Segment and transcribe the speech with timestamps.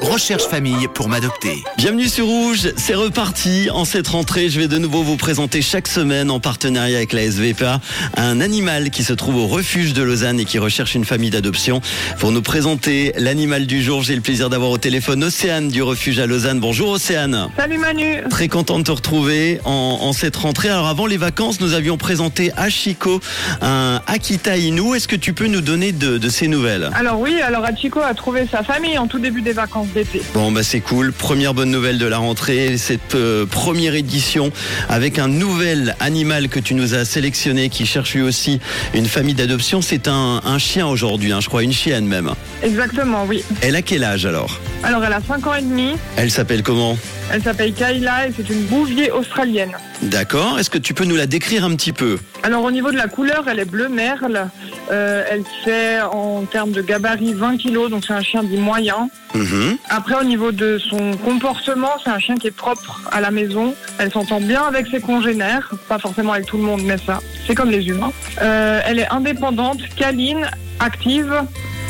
[0.00, 1.62] Recherche famille pour m'adopter.
[1.76, 3.68] Bienvenue sur Rouge, c'est reparti.
[3.70, 7.30] En cette rentrée, je vais de nouveau vous présenter chaque semaine en partenariat avec la
[7.30, 7.80] SVPA
[8.16, 11.80] un animal qui se trouve au refuge de Lausanne et qui recherche une famille d'adoption.
[12.18, 16.18] Pour nous présenter l'animal du jour, j'ai le plaisir d'avoir au téléphone Océane du refuge
[16.18, 16.58] à Lausanne.
[16.58, 17.48] Bonjour Océane.
[17.56, 18.24] Salut Manu.
[18.30, 20.68] Très content de te retrouver en, en cette rentrée.
[20.68, 23.20] Alors avant les vacances, nous avions présenté à Chico
[23.62, 24.96] un Akita Inu.
[24.96, 26.90] Est-ce que tu peux nous donner de, de ces nouvelles?
[26.96, 30.20] Alors oui, alors Hachiko a trouvé sa famille en tout début des vacances d'été.
[30.34, 34.50] Bon bah c'est cool, première bonne nouvelle de la rentrée, cette euh, première édition
[34.88, 38.58] avec un nouvel animal que tu nous as sélectionné qui cherche lui aussi
[38.94, 42.30] une famille d'adoption, c'est un, un chien aujourd'hui, hein, je crois une chienne même.
[42.62, 43.44] Exactement, oui.
[43.60, 44.58] Elle a quel âge alors?
[44.82, 46.96] Alors elle a 5 ans et demi, Elle s'appelle comment?
[47.30, 49.72] Elle s'appelle Kayla et c'est une bouvier australienne.
[50.02, 52.18] D'accord, est-ce que tu peux nous la décrire un petit peu?
[52.42, 54.48] Alors au niveau de la couleur, elle est bleu merle.
[54.90, 59.08] Euh, elle fait en termes de gabarit 20 kilos, donc c'est un chien dit moyen.
[59.34, 59.78] Mhm.
[59.88, 63.74] Après au niveau de son comportement, c'est un chien qui est propre à la maison.
[63.98, 67.54] Elle s'entend bien avec ses congénères, pas forcément avec tout le monde, mais ça, c'est
[67.54, 68.12] comme les humains.
[68.42, 70.48] Euh, elle est indépendante, câline,
[70.80, 71.34] active.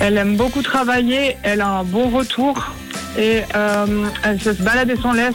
[0.01, 1.37] Elle aime beaucoup travailler.
[1.43, 2.73] Elle a un bon retour
[3.19, 5.35] et euh, elle se balader sans laisse.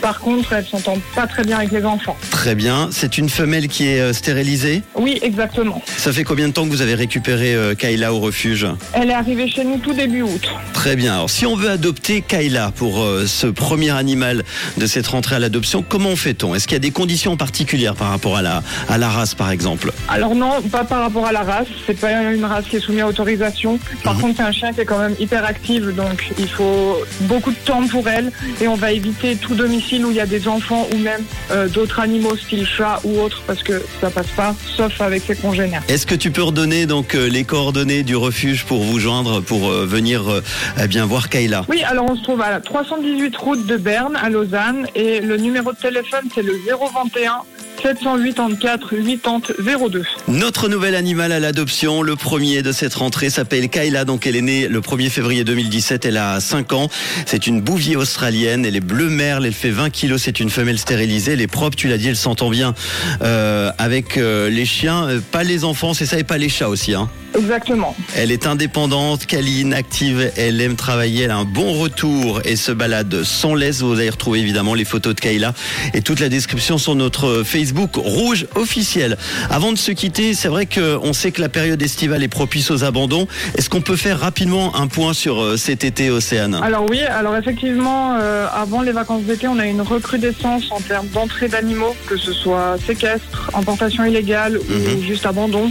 [0.00, 2.16] Par contre, elle s'entend pas très bien avec les enfants.
[2.30, 5.82] Très bien, c'est une femelle qui est euh, stérilisée Oui, exactement.
[5.98, 8.66] Ça fait combien de temps que vous avez récupéré euh, Kayla au refuge?
[8.94, 10.48] Elle est arrivée chez nous tout début août.
[10.72, 11.14] Très bien.
[11.14, 14.42] Alors, si on veut adopter Kayla pour euh, ce premier animal
[14.78, 16.54] de cette rentrée à l'adoption, comment fait-on?
[16.54, 19.50] Est-ce qu'il y a des conditions particulières par rapport à la, à la race, par
[19.50, 19.92] exemple?
[20.08, 21.66] Alors non, pas par rapport à la race.
[21.86, 23.78] C'est pas une race qui est soumise à autorisation.
[24.02, 24.20] Par Mhm.
[24.22, 27.56] contre, c'est un chien qui est quand même hyper active, donc il faut beaucoup de
[27.64, 28.32] temps pour elle.
[28.62, 31.68] Et on va éviter tout domicile où il y a des enfants ou même euh,
[31.68, 35.82] d'autres animaux, style chat ou autre, parce que ça passe pas, sauf avec ses congénères.
[35.88, 39.70] Est-ce que tu peux redonner donc euh, les coordonnées du refuge pour vous joindre, pour
[39.70, 40.42] euh, venir
[40.82, 41.64] eh bien voir Kayla?
[41.68, 45.36] Oui, alors on se trouve à la 318 route de Berne, à Lausanne, et le
[45.36, 47.42] numéro de téléphone, c'est le 021
[47.82, 50.04] 784 80 02.
[50.28, 54.04] Notre nouvel animal à l'adoption, le premier de cette rentrée, s'appelle Kayla.
[54.04, 56.88] Donc elle est née le 1er février 2017, elle a 5 ans.
[57.26, 60.78] C'est une bouvier australienne, elle est bleu merle, elle fait 20 kilos, c'est une femelle
[60.78, 62.74] stérilisée, elle est propre, tu l'as dit, elle s'entend bien
[63.22, 66.68] euh, avec euh, les chiens, euh, pas les enfants, c'est ça, et pas les chats
[66.68, 66.94] aussi.
[66.94, 67.08] Hein.
[67.36, 67.96] Exactement.
[68.16, 72.72] Elle est indépendante, câline, active, elle aime travailler, elle a un bon retour et se
[72.72, 73.82] balade sans laisse.
[73.82, 75.54] Vous allez retrouver évidemment les photos de Kayla
[75.94, 79.16] et toute la description sur notre Facebook rouge officiel.
[79.48, 82.84] Avant de se quitter, c'est vrai qu'on sait que la période estivale est propice aux
[82.84, 83.26] abandons.
[83.56, 86.54] Est-ce qu'on peut faire rapidement un point sur euh, cet été, Océane?
[86.54, 91.08] Alors oui, alors effectivement, euh, avant les vacances d'été, on a une recrudescence en termes
[91.08, 95.70] d'entrée d'animaux, que ce soit séquestre, importation illégale ou juste abandon.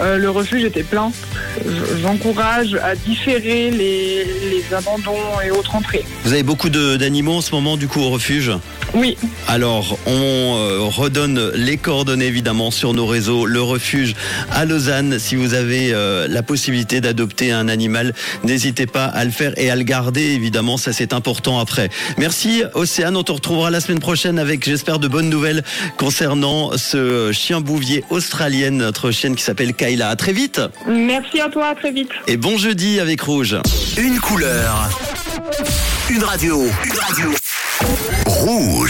[0.00, 1.10] Euh, le refuge était plein.
[2.02, 6.04] J'encourage à différer les, les abandons et autres entrées.
[6.24, 8.52] Vous avez beaucoup d'animaux en ce moment du coup au refuge?
[8.94, 10.10] Oui, Alors, on
[10.56, 13.44] euh, redonne les coordonnées évidemment sur nos réseaux.
[13.44, 14.14] Le refuge
[14.50, 15.18] à Lausanne.
[15.18, 18.14] Si vous avez euh, la possibilité d'adopter un animal,
[18.44, 20.22] n'hésitez pas à le faire et à le garder.
[20.22, 21.90] Évidemment, ça c'est important après.
[22.16, 23.16] Merci Océane.
[23.16, 25.62] On te retrouvera la semaine prochaine avec, j'espère, de bonnes nouvelles
[25.98, 30.08] concernant ce chien bouvier australienne, notre chienne qui s'appelle Kayla.
[30.08, 32.10] À très vite merci à toi, à très vite.
[32.26, 33.56] et bon jeudi avec Rouge.
[33.96, 34.88] Une couleur.
[36.10, 36.62] Une radio.
[36.84, 37.30] Une radio.
[38.26, 38.86] Rouge.